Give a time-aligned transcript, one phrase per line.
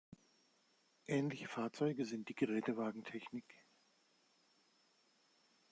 [1.05, 3.45] Ähnliche Fahrzeuge sind die Gerätewagen Technik.